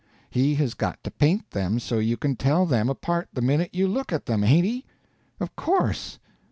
He 0.31 0.55
has 0.55 0.73
got 0.73 1.03
to 1.03 1.11
paint 1.11 1.51
them 1.51 1.77
so 1.79 1.99
you 1.99 2.17
can 2.17 2.35
tell 2.35 2.65
them 2.65 2.89
apart 2.89 3.27
the 3.33 3.39
minute 3.43 3.69
you 3.71 3.87
look 3.87 4.11
at 4.11 4.25
them, 4.25 4.41
hain't 4.41 4.65
he? 4.65 4.83
Of 5.39 5.55
course. 5.55 6.17